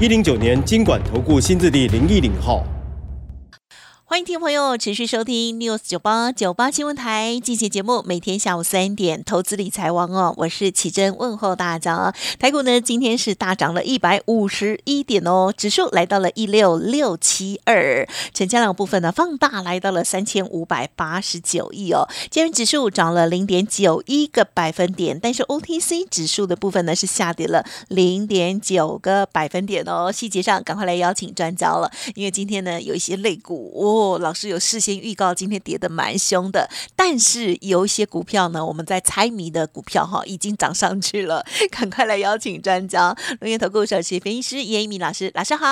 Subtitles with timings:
[0.00, 2.66] 一零九年经管投顾新字第零一零号。
[4.14, 12.14] 欢迎听众朋友持续收听 News 九八九八新闻台进行节目，每天下午三点投资理财王哦，我是启珍问候大家。
[12.38, 30.12] 台股呢今天是大涨了一百五十一点哦，指数来到了一六六七二，成交量部分呢放大来到了三千五百八十九亿哦，今日指数涨了零点九一个百分点，但是 OTC 指数的部分呢是下跌了零点九个百分点哦。
[30.12, 34.18] 细节上赶快来邀请专家了，因为今天呢有一些类股哦。
[34.18, 41.44] 老师有事先预告，今天跌的蛮凶的，但是有一些股票呢，我们在猜谜的股票哈，已经涨上去了。
[41.72, 45.66] 赶快来邀请专家，龙岩投顾首席分析师严一鸣老师，老师好。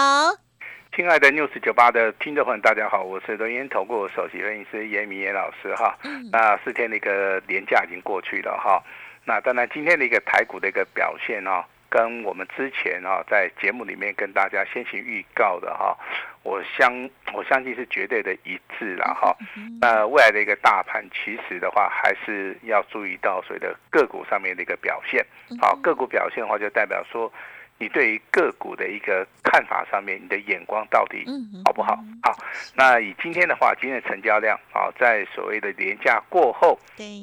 [0.94, 5.96] 亲爱的 news 九八的听众朋友，大家好，我是龙岩投顾首席分析师严一鸣严老师哈。
[6.30, 8.83] 那四天的一个年假已经过去了哈，
[9.24, 11.64] 那当然今天的一个台股的一个表现哦。
[11.93, 15.95] 跟我们之前啊，在节目里面跟大家先行预告的哈，
[16.43, 16.91] 我相
[17.35, 19.37] 我相信是绝对的一致了哈。
[19.79, 25.23] 那未来的一个大盘，其实的话还是要注意到所谓的个股上面的一个表现。
[25.61, 27.31] 好，个股表现的话，就代表说。
[27.83, 31.27] 你对于个股的一个看法上面，你的眼光到底
[31.64, 31.98] 好不好？
[32.22, 32.33] 好，
[32.77, 36.78] 那以今天的话，今天的成交量啊，在所谓的廉价过后，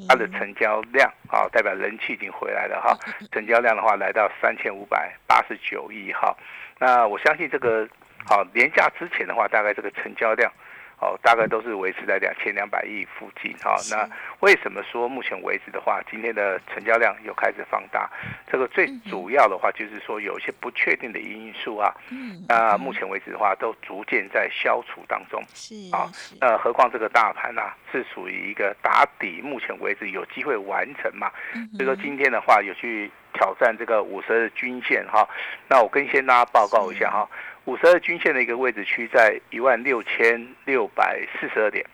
[0.06, 2.94] 它的成交量啊，代表人气已经回来了哈。
[3.32, 6.36] 成交量的话，来到三千五百八十九亿哈。
[6.78, 7.88] 那我相信这个
[8.26, 10.52] 好廉价之前的话，大概这个成交量。
[11.00, 13.74] 哦，大概都是维持在两千两百亿附近哈。
[13.90, 14.06] 那
[14.40, 18.08] 为什么说目前为止的话，今天的成交量又开始放大？
[18.46, 21.90] 这个最主要的话就是说有一些不确定的因素啊。
[22.10, 22.44] 嗯。
[22.46, 25.42] 那目前为止的话，都逐渐在消除当中。
[25.54, 26.04] 是啊。
[26.38, 31.30] 那何况这个大盘呢，是属于一个打底，目前为止有机会完成嘛？
[31.78, 35.26] 所以说今天的话有去挑战这个五十日均线哈。
[35.66, 37.26] 那我跟先大家报告一下哈。
[37.66, 41.84] 五十二均线的一个位置区在一万六千六百四十二点，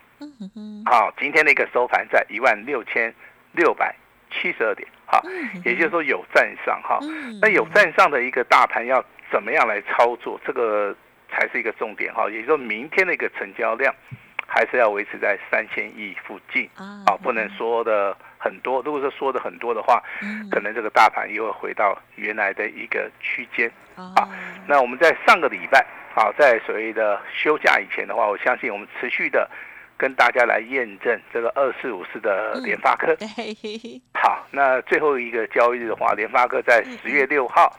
[0.85, 3.13] 好，今天的一个收盘在一万六千
[3.53, 3.95] 六百
[4.31, 5.23] 七十二点，好，
[5.65, 6.99] 也就是说有站上哈，
[7.41, 10.95] 那有站上的一个大盘要怎么样来操作，这个
[11.31, 13.95] 才是一个重点哈，也就是说明天的一个成交量
[14.47, 18.17] 还是要维持在三千亿附近啊，不能说的。
[18.47, 20.01] 很多，如果说说的很多的话，
[20.53, 24.29] 可能这个大盘又会回到原来的一个区间啊。
[24.69, 25.85] 那我们在上个礼拜
[26.15, 29.51] 啊，在所谓的休假以前的话，我相信我们持续的
[29.97, 33.17] 跟大家来验证这个二四五四的联发科。
[34.15, 37.77] 好，那最后一个交易日的话，联发科在十月六号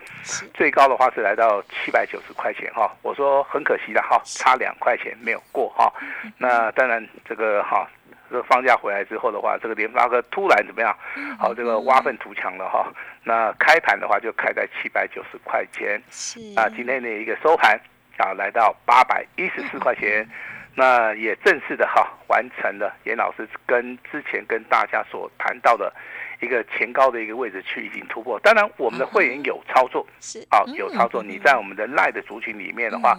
[0.53, 2.93] 最高的话是来到七百九十块钱哈。
[3.03, 5.93] 我说很可惜的哈，差两块钱没有过哈。
[6.37, 7.87] 那当然这个哈。
[8.29, 10.95] 这个放假回来之后的话，这个联发科突然怎么样？
[11.39, 12.91] 好，这个挖粪图强了哈。
[13.23, 17.79] 那开盘的话就开在七百九十块钱，是啊，今天的一个收盘
[18.17, 20.27] 啊，来到八百一十四块钱，
[20.75, 25.93] 那也正式的哈完成了严老师跟之前跟大家所谈到的。
[26.39, 31.23] 一个前高的一个位置去已经突破，当然我们的会员有操作，是啊有操作。
[31.23, 33.17] 你在我们的赖的族群里面的话，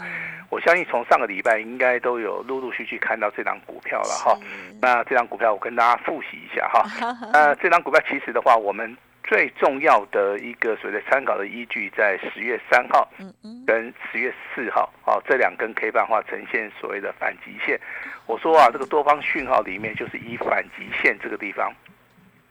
[0.51, 4.39] 我相信从上个礼拜应该都有陆陆续续看到这张股票了哈。
[4.81, 6.85] 那这张股票我跟大家复习一下哈。
[7.33, 13.07] 那这张股票其实的话，我们最重要的一个所谓的参考的依据在十月三号，
[13.67, 17.79] 跟十月四号，哦这两根 K 棒话呈现所谓的反极线。
[18.27, 21.73] 我说啊，这个多方讯号里面就是以反极线这个地方。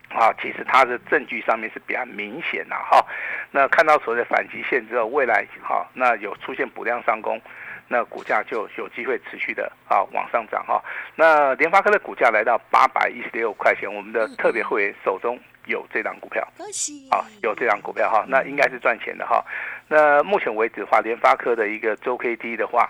[0.09, 3.05] 啊，其实它的证据上面是比较明显的哈。
[3.51, 7.39] 那看到所谓的反击线之后，未来哈，那有出现补量上攻，
[7.87, 10.81] 那股价就有机会持续的啊往上涨哈。
[11.15, 19.43] 那联发科的股价来到八百一十六块钱，我们的特别会员手中有这张股票，恭喜啊，有这张股票哈，那应该是赚钱的哈。
[19.89, 22.89] 那目前为止的话，联发科的一个周 K D 的话，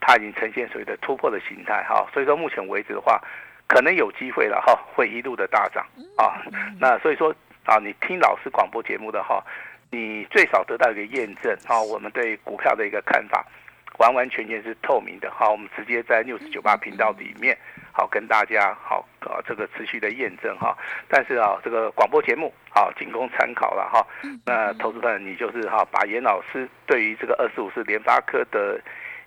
[0.00, 3.20] 它已经呈现所谓的突破的形态哈，所以说目前为止的话。
[3.66, 5.86] 可能有机会了哈，会一路的大涨
[6.16, 6.42] 啊。
[6.78, 9.42] 那所以说啊，你听老师广播节目的哈，
[9.90, 11.80] 你最少得到一个验证啊。
[11.80, 13.46] 我们对股票的一个看法，
[13.98, 15.48] 完完全全是透明的哈。
[15.48, 17.56] 我们直接在六十九八频道里面
[17.92, 20.76] 好跟大家好啊这个持续的验证哈。
[21.08, 24.06] 但是啊，这个广播节目啊仅供参考了哈。
[24.44, 28.80] 那投资人你就是哈把严老师对于这个二十五是联发科的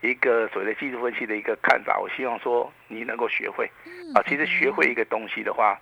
[0.05, 3.69] 一个所谓的技术分析的一个看法，我希望说你能够学会
[4.13, 4.21] 啊。
[4.27, 5.79] 其实学会一个东西的话，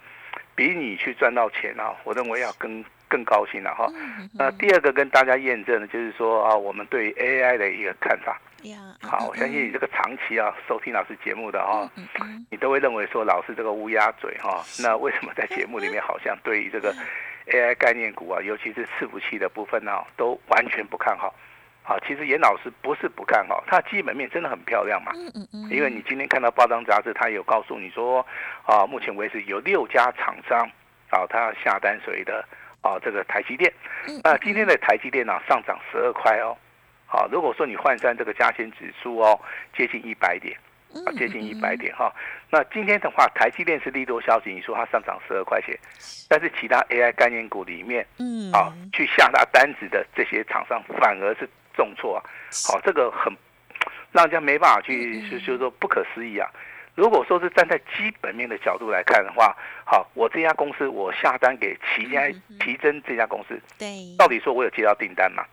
[0.56, 3.88] 比你去赚到钱啊，我认为要更更高兴了哈。
[4.34, 8.40] 那第二个跟大家验证的就是说啊，我们对 AI 的一个看法。
[9.02, 11.90] 好，我相信你这个长期啊收听老师节目的哈，
[12.50, 14.64] 你都会认为说老师这个乌鸦嘴哈。
[14.82, 16.96] 那为什么在节目里面好像对于这个
[17.52, 21.36] AI 概念股啊，尤其是伺服器的部分呢，都完全不看好？
[21.86, 25.12] 好，其实严老师不是不看好，它基本面真的很漂亮嘛。
[25.16, 28.26] 嗯嗯因为你今天看到报章杂志，它有告诉你说
[28.66, 30.60] 啊，目前为止有六家厂商
[31.10, 32.44] 啊，它下单谁的
[32.82, 33.72] 啊这个台积电。
[34.24, 36.56] 那今天的台积电呢上涨十二块哦。
[37.06, 39.40] 好，如果说你换算这个加权指数哦，
[39.76, 40.58] 接近一百点，
[41.06, 42.12] 啊，接近一百点哈。
[42.50, 45.78] 那今天的话，台积电是利多消息，你说它上涨十二块钱，
[46.30, 52.24] 但是其他 AI 概念股里面，嗯，啊，去下达单子的这些厂商反而是重挫啊。
[52.68, 53.32] 好，这个很
[54.12, 56.50] 让人家没办法去，就就是说不可思议啊。
[56.96, 59.56] 如果说是站在基本面的角度来看的话，
[59.86, 62.30] 好，我这家公司我下单给奇家
[62.60, 65.44] 奇珍这家公司，对，到底说我有接到订单吗？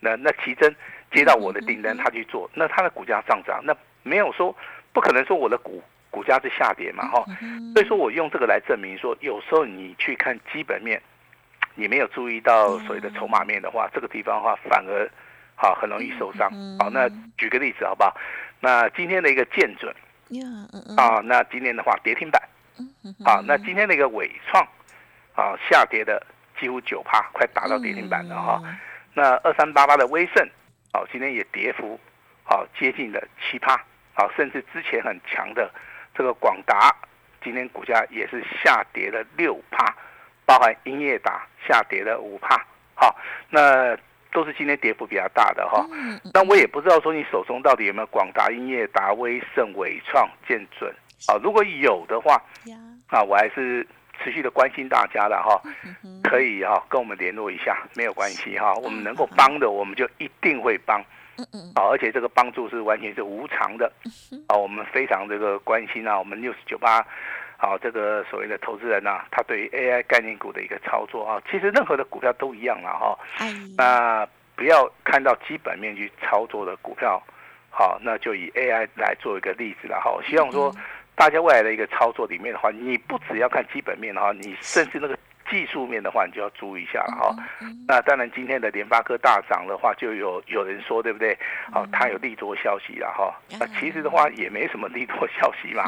[0.00, 0.74] 那那奇珍。
[1.12, 4.54] 接到我的订单，他去做，那他的股价上涨，那没有说
[4.92, 5.80] 不可能说我的股
[6.10, 7.24] 股价是下跌嘛，哈，
[7.72, 11.00] 所以说我用这个来证明说，有时候你去看基本面，
[11.76, 15.08] 你没有注意到所谓的筹码面的话，这个地方的话反而
[15.56, 16.48] 好很容易受伤。
[16.78, 18.16] 好，那举个例子好不好？
[18.60, 19.92] 那今天的一个见准，
[20.96, 22.40] 啊，那今天的话跌停板，
[23.24, 24.62] 好，那今天的一个伟创，
[25.34, 26.24] 啊，下跌的
[26.60, 28.62] 几乎九趴，快达到跌停板了哈。
[29.14, 30.48] 那二三八八的威盛。
[30.92, 32.00] 好，今天也跌幅，
[32.42, 33.76] 好接近了七趴，
[34.14, 35.70] 好，甚至之前很强的
[36.14, 36.90] 这个广达，
[37.44, 39.94] 今天股价也是下跌了六趴，
[40.46, 42.64] 包含英业达下跌了五趴，
[42.94, 43.14] 好，
[43.50, 43.94] 那
[44.36, 45.84] 都是今天跌幅比较大的哈。
[46.30, 50.94] 但我也不知道说你手中到底有没有广达、英业达、威盛、伟创、建准。
[51.26, 51.40] 啊？
[51.42, 52.34] 如果有的话，
[53.08, 53.86] 啊，我还是。
[54.24, 55.60] 持续的关心大家了哈，
[56.24, 60.98] 可以哈跟我们联络一下，没有关系哈，我们能够帮的我们就一定会帮，
[61.74, 63.92] 啊，而且这个帮助是完全是无偿的，
[64.48, 67.06] 啊，我们非常这个关心啊，我们六十九八，
[67.56, 73.18] 好这个所谓的投资人呐，他对于 AI 概念股的一个操作啊，其实任何的股票都一样了哈，
[73.76, 77.22] 那不要看到基本面去操作的股票，
[77.70, 80.74] 好，那就以 AI 来做一个例子了哈，希望说。
[81.18, 85.18] 大家未来的一个操作里面的话，你不只要看基本面的话，你甚至那个
[85.50, 87.36] 技术面的话，你就要注意一下了哈。
[87.86, 91.36] 那当然，今天的联发科大涨的话，就有有人说，对不对？
[91.72, 93.34] 好，它有利多消息了哈。
[93.58, 95.84] 那其实的话，也没什么利多消息嘛。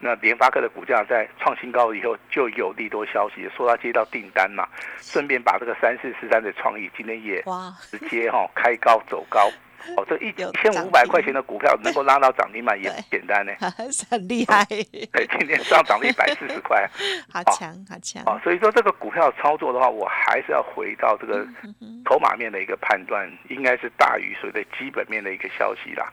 [0.00, 4.66] 那联发科的股价在创新高以后，就有利多消息，说它接到订单嘛，
[4.98, 7.42] 顺便把这个三四四三的创意今天也
[7.90, 9.50] 直接哈开高走高。
[9.96, 13.52] 哦，这一千五百块钱的股票能够拉到涨停板 也很简单呢，
[14.10, 14.64] 很厉害。
[14.66, 16.88] 对，今天上涨了一百四十块，
[17.32, 18.22] 好强，好强。
[18.26, 21.46] 哦，所以说这个股票操作的话，我还是要回到这个
[22.04, 26.12] 筹码面的一个判断，应该是大于所谓的基本面的一个消息啦。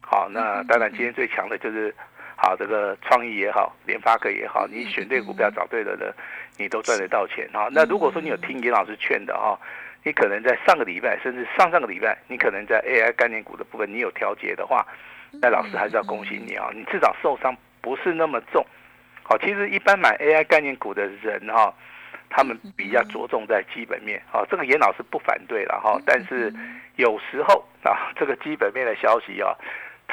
[0.00, 1.94] 好，那当然今天最强的就是
[2.36, 6.12] 好这个创意也好，联发科也好，你选对股票找对了人，
[6.56, 7.68] 你都赚得到钱哈。
[7.70, 9.58] 那如果说你有听严老师劝的哈。
[10.04, 14.86] 你可能在上个礼拜，甚至上上个礼拜，你可能在 AI 概念股的部分，你有调节的话，
[15.40, 16.70] 那老师还是要恭喜你啊！
[16.74, 18.66] 你至少受伤不是那么重。
[19.22, 21.72] 好，其实一般买 AI 概念股的人哈，
[22.28, 24.20] 他们比较着重在基本面。
[24.30, 26.52] 好，这个严老师不反对了哈，但是
[26.96, 29.54] 有时候啊，这个基本面的消息啊。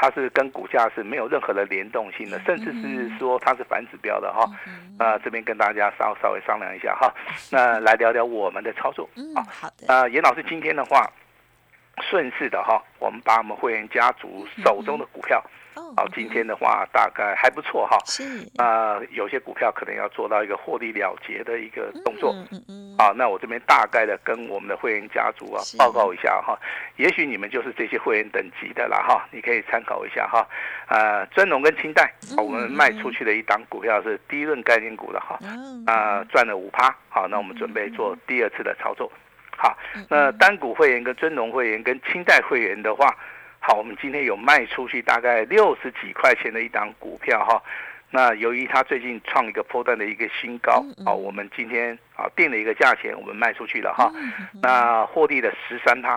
[0.01, 4.50] 它是跟股价是没有任何的联动性的，甚至是说它是反指标的哈。
[4.98, 7.13] 啊，这边跟大家稍稍微商量一下哈。
[7.51, 9.44] 那来聊聊我们的操作啊。
[9.51, 9.94] 好的。
[9.94, 11.12] 啊，严老师今天的话，
[12.10, 15.44] 顺势的哈，我们把我们会员家族手中的股票。
[15.95, 17.98] 好，今天的话大概还不错哈。
[18.05, 18.24] 是。
[18.57, 22.33] 啊，有些股票可能要做到一个获利了结的一个动作。
[22.51, 22.95] 嗯嗯。
[22.98, 26.57] 好，那我这边大概的跟我们的会员家族啊报告一下哈。
[26.98, 30.48] 也许你们就是这些会员等级的了哈，你可以参考一下哈。
[30.88, 35.39] 啊，尊龙跟清代，我们卖出去的一档股票是第一轮概念股的哈。
[35.86, 36.95] 啊，赚了五趴。
[37.09, 39.12] 好，那我们准备做第二次的操作。
[39.57, 39.77] 好，
[40.09, 43.15] 那单股会员跟尊龙会员跟清代会员的话。
[43.60, 47.62] 好，我们今天有卖出去大概六十几块钱的一档股票哈，
[48.10, 54.12] 那由于它最近创一个波段的一个新高，好，我们今天啊，定了一个价钱，我们卖出去了哈，
[54.62, 56.16] 那获利的十三趴，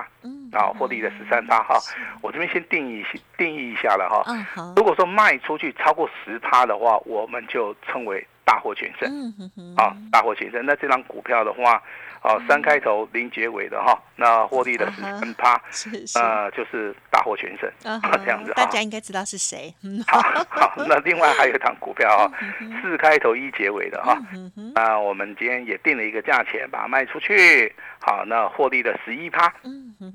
[0.50, 1.78] 啊，获利的十三趴哈，
[2.22, 3.04] 我这边先定义
[3.38, 9.32] 定义一下了哈，如果说卖出去超过十趴的话，我们就称为大获全胜，
[9.76, 10.66] 啊，大获全胜。
[10.66, 11.80] 那这张股票的话。
[12.22, 15.60] 啊，三开头零结尾的哈，那获利的十三趴，
[16.14, 19.74] 呃，就是大获全胜啊，这样子大家应该知道是谁。
[20.06, 22.30] 好，好，那另外还有一档股票啊，
[22.80, 24.16] 四开头一结尾的哈，
[24.72, 27.72] 那我们今天也定了一个价钱，把它卖出去。
[28.00, 29.46] 好，那获利的十一趴，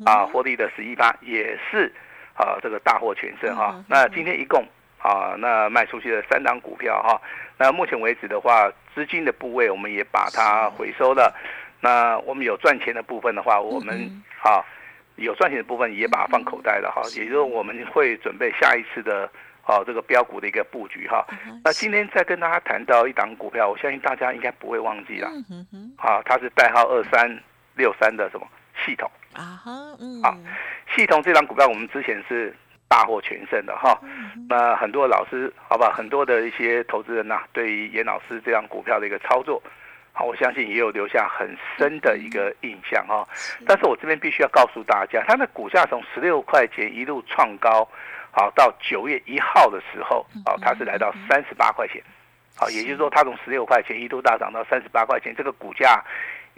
[0.06, 1.92] 啊，获利的十一趴也是
[2.36, 3.84] 啊，这个大获全胜哈。
[3.88, 4.66] 那今天一共
[5.00, 7.22] 啊，那卖出去的三档股票哈，
[7.58, 11.34] 那目前为止的话，资金的部位我们也把它回收了。
[11.80, 13.96] 那我们有赚钱的部分的话，我们
[14.44, 14.66] 啊
[15.16, 19.30] 有赚钱的部分也把它放口袋了哈，也就是我们会准备下一次的
[19.68, 21.26] 啊这个标股的一个布局哈。
[21.64, 25.30] 那今天再跟大家谈到一档股票，我相信大家应该不会忘记了，
[25.98, 27.30] 啊，它是代号二三
[27.76, 28.48] 六三的什么
[28.84, 30.36] 系统啊哈，嗯，啊，
[30.96, 32.56] 系统这档股票我们之前是
[32.88, 34.00] 大获全胜的哈。
[34.50, 39.62] 那很多老师好吧，很多的一些投资人呐，对于严老师这样股票的一个操作。
[40.14, 43.28] 好，我相信也有留下很深的一个印象哈。
[43.68, 47.88] 但是我这边必须要告诉大家，它的股价从十六块钱一路创高，
[48.32, 52.02] 好到九月一号的时候，好它是来到三十八块钱，
[52.56, 56.04] 好，也就是说它从十六块钱一度大涨到三十八块钱，这个股价。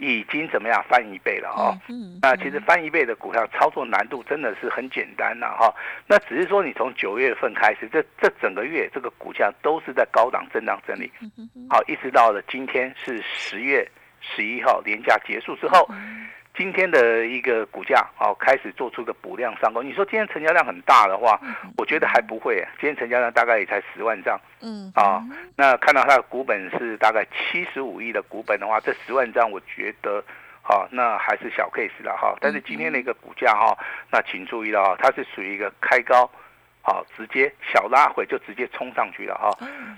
[0.02, 1.76] 已经怎么样翻一倍了哦？
[1.90, 5.70] 嗯，那其实翻一倍的股票操作难度真的是很简单呐哈。
[6.06, 11.12] 那只是说你从九月份开始，这这整个月这个股价都是在高档震荡整理，
[11.68, 13.86] 好，一直到了今天是十月
[14.22, 15.86] 十一号年假结束之后。
[16.56, 19.84] 今天的一个股价哦，开始做出个补量上攻。
[19.84, 21.40] 你说今天成交量很大的话，
[21.78, 22.56] 我觉得还不会。
[22.78, 25.22] 今天成交量大概也才十万张，嗯啊，
[25.56, 30.22] 那看到它的股本是大概七十五亿的股本的话，这十万张我觉得，
[30.60, 32.36] 好，那还是小 case 了哈。
[32.40, 33.78] 但是今天的一个股价哈，
[34.10, 36.28] 那请注意了哈，它是属于一个开高，
[36.82, 39.50] 好，直接小拉回就直接冲上去了哈。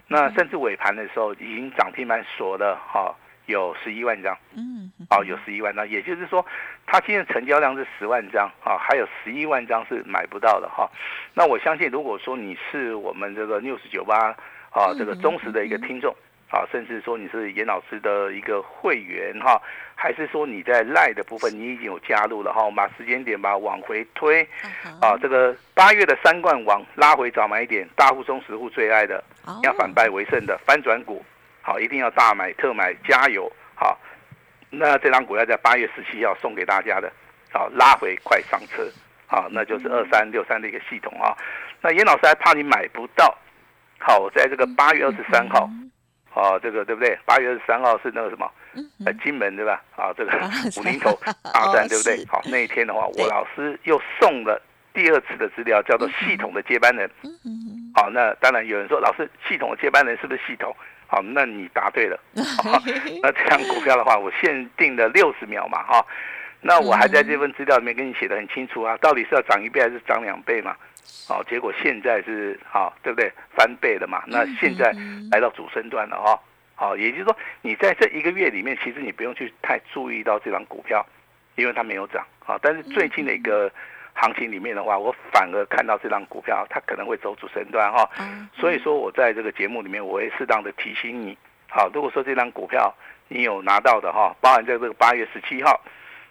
[0.07, 3.13] 那甚至尾盘的时候已经涨停板锁了哈。
[3.47, 6.45] 有十一万张，嗯，哦，有十一万张，也就是说，
[6.87, 10.89] 它现在成交量是十万张，啊，还有十一万张是买不到的哈。
[11.35, 14.35] 那我相信，如果说你是我们这个 news 九八
[14.71, 16.15] 啊，这个忠实的一个听众，
[16.51, 19.61] 啊，甚至说你是严老师的一个会员哈，
[19.97, 24.47] 还是说你在赖的部分你已经有加入了哈，我们把时间点把它往回推，
[25.01, 29.23] 啊，这个八月的三冠王拉回早买点，大户中十户最爱的，
[29.63, 31.25] 要反败为胜的翻转股。
[31.63, 33.51] 好，一定要大买特买，加油！
[33.75, 33.99] 好，
[34.69, 37.11] 那这张股票在八月十七号送给大家的，
[37.53, 38.85] 好拉回快上车，
[39.27, 41.37] 好，那就是二三六三的一个系统啊。
[41.81, 43.39] 那严老师还怕你买不到，
[43.99, 45.71] 好，在这个八月二十三号，
[46.29, 47.17] 好，这个对不对？
[47.25, 48.51] 八月二十三号是那个什么？
[49.05, 49.83] 呃，金门对吧？
[49.97, 50.33] 啊，这个
[50.79, 51.17] 五零头
[51.55, 52.25] 大战对不对？
[52.27, 54.61] 好，那一天的话，我老师又送了
[54.95, 57.09] 第二次的资料，叫做系统的接班人。
[57.95, 60.75] 好，那当然有人说，老师，系统的接班人是不是系统？
[61.13, 62.19] 好，那你答对了。
[63.23, 66.03] 那这张股票的话，我限定了六十秒嘛，哈。
[66.63, 70.75] 那我还在这份资料里面跟你写的很清楚啊，到底是要涨一倍还是涨两倍嘛？
[71.29, 73.31] 好，结果现在是好，对不对？
[73.55, 74.23] 翻倍了嘛？
[74.27, 74.91] 那现在
[75.31, 76.41] 来到主升段了哈。
[76.75, 81.07] 好，也就是说，你在这一个月里面，其实你不用去太注意到这张股票，
[81.57, 82.59] 因为它没有涨啊。
[82.63, 83.71] 但是最近的一个。
[84.15, 88.09] 行情里面的话，我反而看到这张股票，它可能会走主升段哈。
[88.55, 91.37] 所以说我在这个节目里面，我会适当的提醒你。
[91.69, 92.95] 好，如果说这张股票
[93.29, 95.81] 你有拿到的哈，包含在这个八月十七号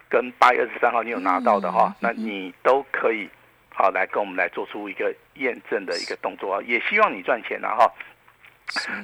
[0.08, 3.28] 跟八月二十三号你有拿到的哈，那你都可以
[3.74, 6.60] 好来跟我们来做出一个验证的一个动作啊。
[6.64, 7.92] 也希望你赚钱了哈。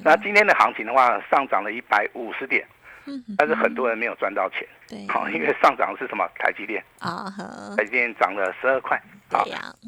[0.04, 2.66] 那今天的行情的话，上涨了一百五十点。
[3.38, 6.26] 但是很多人没有赚到钱，对，好，因为上涨的是什么？
[6.38, 7.26] 台积电啊，
[7.76, 8.96] 台积电涨了十二块，
[9.30, 9.44] 啊，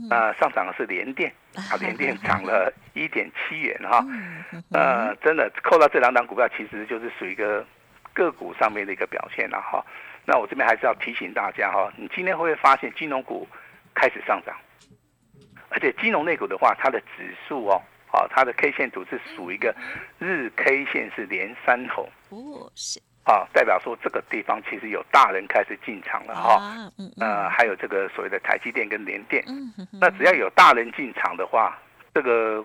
[0.09, 4.05] 那上涨的是联电， 啊，联电涨了一点七元哈，
[4.73, 7.67] 呃，真的扣到这两档股票，其实就是属于一个
[8.13, 9.85] 个股上面的一个表现了哈。
[10.27, 13.49] 那我这边还是要提醒大家哈，你今天会不会发现金融股
[13.95, 14.55] 开始上涨？
[15.71, 17.81] 而且金融类股的话，它的指数哦。
[18.13, 19.73] 好，它的 K 线图是属一个
[20.19, 31.79] 日 K 线是连三红，哦是，啊，代表说这个地方其实有大人开始进场了哈，嗯呃，还有这个所谓的台积电跟联电，嗯那只要有大人进场的话，
[32.15, 32.65] 这个，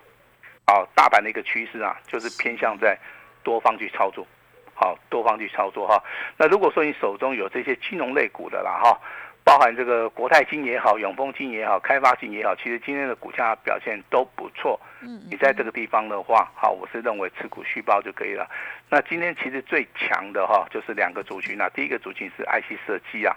[0.64, 2.98] 啊，大盘的一个趋势啊，就是偏向在
[3.44, 4.26] 多方去操作，
[4.74, 6.02] 好，多方去操作哈，
[6.36, 8.98] 那如果说你手中有这些金融类股的啦哈，
[9.44, 14.80] 包含这个国泰金也好，永丰金也好，开发金也好，其实今天的股价表现都不错。
[15.00, 18.48] 嗯，你在这个地方的话，好，我是认为持股续报就可以了。
[18.88, 21.68] 那今天其实最强的哈，就是两个族群啊。
[21.74, 23.36] 第一个族群是 IC 设计啊，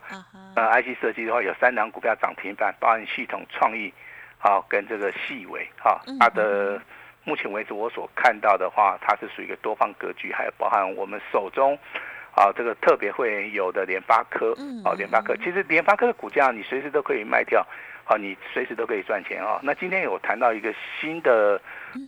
[0.56, 3.94] 呃，IC 设计的话有三档股票涨停板，包含系统创意，
[4.38, 6.82] 好，跟这个细微，哈，它的
[7.24, 11.78] 目前为止我所看到的话，它是属于一个多方格局，还有包含我们手中。
[12.36, 17.66] 啊，这个特别会有的联发科，哦，联发科，其实联发科的股价你随时都可以卖掉，
[18.10, 19.60] 好，你随时都可以赚钱啊。
[19.62, 21.62] 那今天有谈到一个新的，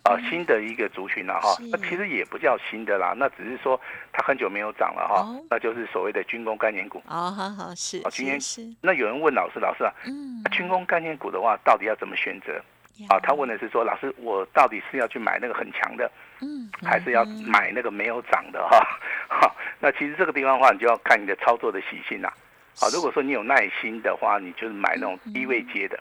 [0.03, 3.79] 啊，新的一个族群了哈，那其实也不叫新的啦，那只是说
[4.12, 6.98] 它很久没有涨了哈，那就是所谓的军工概念股。
[7.05, 8.67] 哦，好好是，啊，今天是。
[8.81, 12.60] 那有人问老师，老师啊，嗯，军工概念股的话，到底要怎么选择？
[13.08, 18.79] 啊，他问的是说，老师，我到底是要去买那个很强的，嗯，还是要买那个没有涨的哈？
[19.29, 22.34] 哈，那其实这个地方的话，你就要看你的操作的习性啦。
[22.79, 25.99] 好，如果说你有耐心的话，你就是买那种低位接的，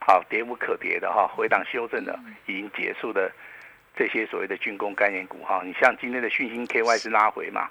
[0.00, 3.30] 好，跌无可跌的哈，回档修正的已经结束的
[3.96, 5.62] 这些所谓的军工概念股哈。
[5.64, 7.68] 你像今天的讯星 KY 是拉回嘛，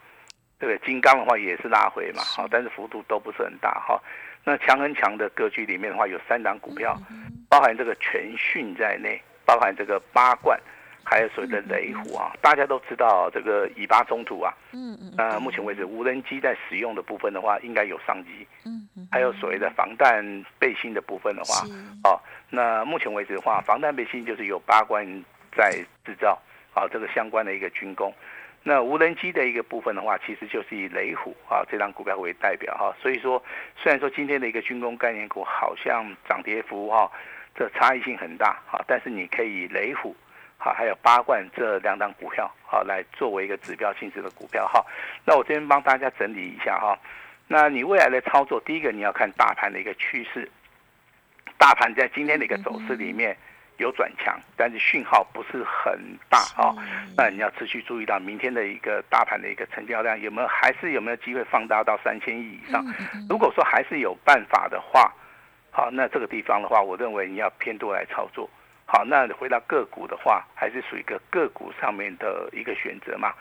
[0.60, 0.88] 对不对？
[0.88, 4.01] 金刚的话也是拉回嘛，好，但是幅度都不是很大哈。
[4.43, 7.00] 那强很强的格局里面的话，有三档股票，
[7.48, 10.60] 包含这个全讯在内，包含这个八冠，
[11.03, 12.31] 还有所谓的雷虎啊。
[12.41, 20.24] 大家都知道这个以巴冲突啊，嗯嗯，呃，目前为止无人机在使用的部分的话，应该有商机，嗯嗯，还有所谓的防弹
[20.60, 21.65] 背心的部分的话，
[22.03, 25.05] 哦，那目前为止的话，防弹背心就是有八冠
[25.55, 25.72] 在
[26.05, 26.39] 制造，
[26.74, 28.13] 啊，这个相关的一个军工。
[28.63, 33.43] 那无人机的一个部分的话，其实就是以雷虎啊这张股票为代表哈，所以说
[33.75, 37.12] 虽然说今天的一个军工概念股好像涨跌幅哈，
[37.55, 40.15] 这差异性很大哈，但是你可以雷虎
[40.63, 44.86] 好还有八冠这两档股票好来作为一个指标性质的股票哈。
[45.25, 46.96] 那我这边帮大家整理一下哈，
[47.48, 50.48] 那你未来的操作，第一个你要看大盘的一个趋势，
[51.58, 53.36] 大盘在今天的一个走势里面。
[53.77, 56.00] 有转强，但是讯号不是很
[56.30, 56.70] 大啊。
[57.18, 62.86] 那你要持续注意到明天的一个大盘的一个成交量有没有，还是有没有机会放大到三千亿以上？
[63.27, 65.12] 如果说还是有办法的话，
[65.72, 68.48] 好，那这个地方的话，我认为你要偏多来操作。
[68.91, 73.33] 好，那回到个股的话，还是属于一个个股上面的一个选择嘛。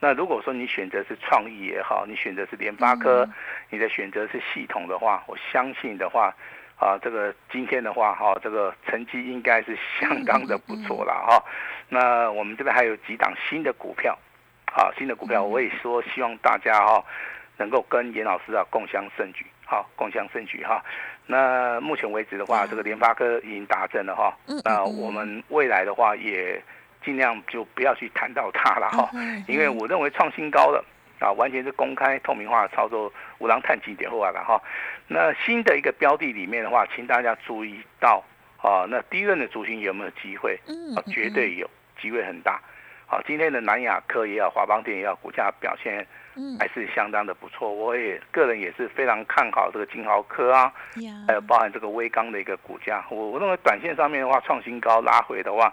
[0.00, 3.24] 那如果说你选择是创意也好，你选择是联发科，
[3.70, 6.34] 你的选择是系统的话，我相信的话。
[6.78, 11.42] 啊，这个今天的话，哈，这个成绩应该是相当的不错了哈。
[11.88, 14.12] 那我们这边还有几档新的股票，
[14.74, 17.02] 啊，新的股票我也说希望大家哈
[17.56, 20.84] 能够跟严老师啊共襄盛举，好，共襄盛举哈。
[21.26, 24.32] 那目前为止的话，这个联发科已经达阵了哈。
[24.64, 26.62] 那我们未来的话也
[27.04, 29.10] 尽量就不要去谈到它了哈，
[29.46, 30.84] 因为我认为创新高了。
[31.18, 34.60] 啊，完全是公开透明化的操作，五郎探几点后来了哈。
[35.08, 38.22] 那新的一个标的里面的话，请大家注意到
[38.58, 40.60] 啊，那第一轮的族群有没有机会？
[40.68, 41.66] 嗯，绝对有
[41.98, 42.60] 机会很大。
[43.06, 46.06] 好，今天的南亚科也好，华邦电也好，股价表现
[46.58, 47.72] 还是相当的不错。
[47.72, 50.72] 我也个人也是非常看好这个金豪科啊，
[51.26, 53.04] 还有包含这个微钢的一个股价。
[53.10, 55.72] 我我认为短线上面的话，创新高拉回的话，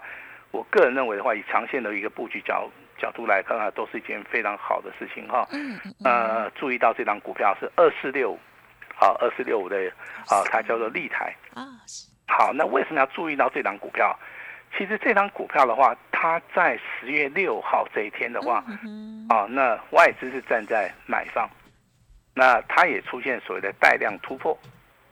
[0.50, 2.68] 我个人认为的话，以长线的一个布局角。
[2.96, 5.44] 角度来看啊，都是一件非常好的事情哈。
[5.50, 8.38] 嗯呃，注意到这张股票是二四六五，
[8.94, 9.76] 好，二四六五的
[10.28, 11.66] 啊，它叫做立台啊。
[12.28, 14.16] 好，那为什么要注意到这张股票？
[14.76, 18.64] 其实这张股票的话，它在十月六号这一天的话，
[19.28, 21.48] 啊，那外资是站在买方，
[22.34, 24.58] 那它也出现所谓的带量突破，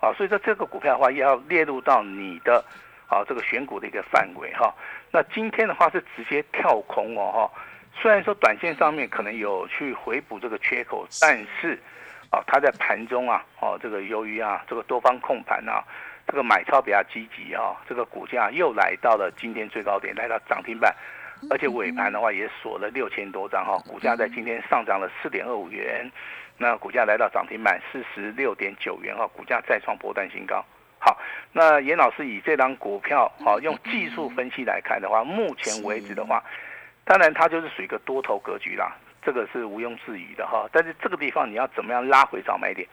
[0.01, 2.65] 啊，所以说这个股票的话要列入到你的
[3.09, 4.75] 啊这个选股的一个范围哈。
[5.11, 7.63] 那今天的话是直接跳空哦哈。
[7.95, 11.79] 虽然说短线上面可能有去回补这个缺口，但是，
[12.31, 15.85] 啊，它在盘中啊，哦，这个由于啊，这个多方控盘啊，
[16.27, 20.95] 这个买超比较积极啊，这个股价又来到了今天最高点，来到涨停板，
[21.51, 26.11] 而且尾盘的话也锁了六千多张哈，股价在今天上涨了四点二五元，
[26.57, 30.65] 那股价来到涨停板四十六点九元哈，股价再创波段新高。
[30.99, 31.19] 好，
[31.53, 36.43] 那严老师以这张股票，好用技术分析来看的话，目前为止的话。
[37.05, 40.69] 当然，它就是属于一个多头格局啦，这个是毋庸置疑的哈。
[40.71, 42.89] 但是这个地方你要怎么样拉回找买点？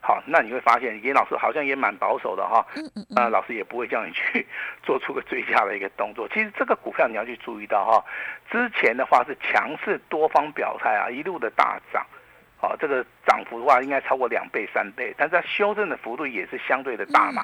[0.00, 2.64] 好，那你会发现严老师好像也蛮保守的哈。
[3.10, 4.46] 那老师也不会叫你去
[4.82, 6.26] 做出个追加的一个动作。
[6.28, 8.04] 其实这个股票你要去注意到哈，
[8.50, 12.06] 之前的话是强势多方表态啊，一路的大涨，
[12.56, 17.42] 好，这个涨幅的话应该超过两倍三倍，但是它修正的幅度也是相对的大嘛。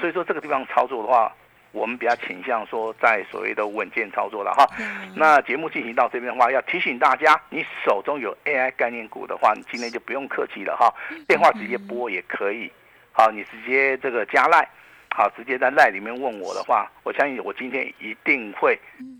[0.00, 1.32] 所以说这个地方操作的话。
[1.72, 4.66] 我们比较倾向说，在所谓的稳健操作了哈。
[5.14, 10.92] 那节目进行到这边的话，要提醒大家，你手中有 AI 概念股的话，你今天就不用客气了哈，
[11.28, 12.70] 电话直接拨也可以。
[13.12, 14.66] 好，你直接这个加赖，
[15.10, 18.78] 好，直接在赖里面问我的话，我相信我今天一定会，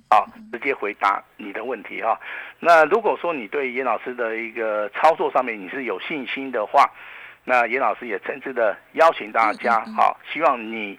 [0.08, 2.18] 好，直接回答你的问题哈。
[2.58, 6.88] 那如果说你对严老师的一个操作上面你是有信心的话，
[7.44, 10.98] 那严老师也诚挚的邀请大家，好，希望你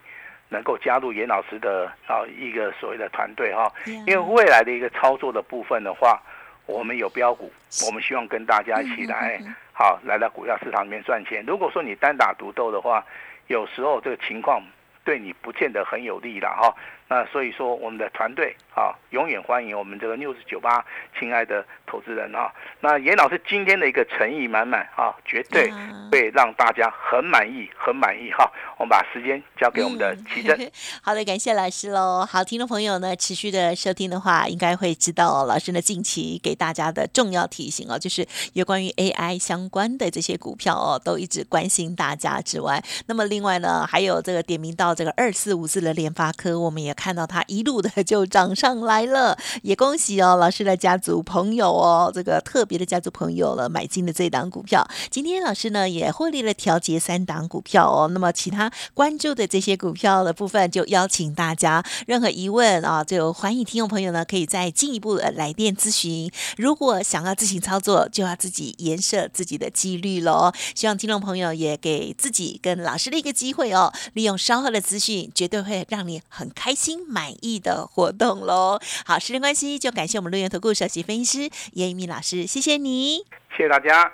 [0.52, 3.72] 能够加入严老师的啊一个所谓的团队哈，
[4.06, 6.22] 因为未来的一个操作的部分的话，
[6.66, 7.50] 我们有标股，
[7.88, 9.40] 我们希望跟大家一起来，
[9.72, 11.42] 好，来到股票市场里面赚钱。
[11.48, 13.02] 如果说你单打独斗的话，
[13.48, 14.62] 有时候这个情况
[15.06, 16.76] 对你不见得很有利了哈。
[17.12, 20.82] 那所以说，我们的团队啊，永远欢迎我们这个 news 九八
[21.20, 22.50] 亲爱的投资人啊。
[22.80, 25.70] 那严老师今天的一个诚意满满啊，绝对
[26.10, 28.50] 会让大家很满意，很满意哈。
[28.78, 30.72] 我们把时间交给我们的奇珍。
[31.04, 32.26] 好的，感谢老师喽。
[32.26, 46.96] 好，听众朋友呢，持续的收听的话，应该会知道老师呢近期给大家的重要提醒哦，就是有关于 AI 相关的这些股票哦，都一直关心大家之外，那么另外呢，还有这个点名到这个二四五四的联发科，我们也。
[47.02, 54.88] 看到它一路的 就涨上来了，也恭喜哦，老师的家族朋友哦，这个特别的家族朋友了，买进的这档股票。
[55.10, 66.32] 今天老师呢也获利了调节三档股票哦，那么其他关注的这些股票的部分，就邀请大家任何疑问啊，就欢迎听众朋友呢可以再进一步的来电咨询。
[66.56, 70.52] 如果想要自行操作，就要自己研设自己的几率喽。
[70.76, 76.91] 希望听众朋友也给自己跟老师的一个机会哦，利用稍后的资讯，绝对会让你很开心。
[77.08, 78.80] 满意的活动喽！
[79.06, 83.18] 好，时间关系，就感谢我们陆源投顾首席分析师叶一鸣老师，谢谢你，
[83.56, 84.12] 谢谢大家。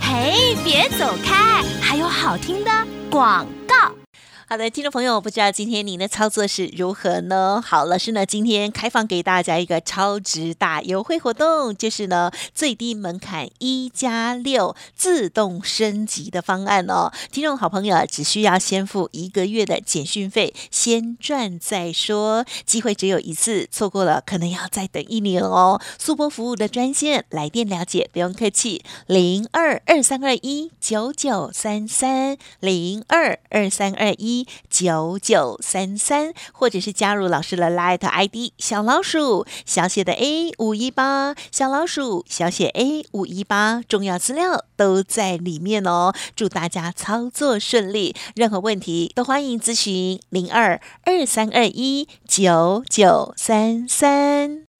[0.00, 2.70] 嘿，别走开，还有好听的
[3.10, 3.99] 广告。
[4.52, 7.62] 好的，听众朋友，不知道今天您的操作是如何呢？
[7.64, 17.12] 好，老师呢今天开放给大家一个超值大优惠活动，就是呢最低门槛一加六自动升级的方案哦。
[17.30, 25.80] 听众好朋友只需要先付一个月的简讯费，先赚再说，机会只有一次，错过了可能要再等一年哦。
[25.96, 46.12] 速播服务的专线来电了解，不用客气，零二二三二一九九三三零二二三二一九九三三，或者是加入老师的 Light ID 小老鼠小写的 A 五一八，小老鼠小写 A 五一八，重要资料都在里面哦。
[46.34, 54.69] 祝大家操作顺利，任何问题都欢迎咨询零二二三二一九九三三。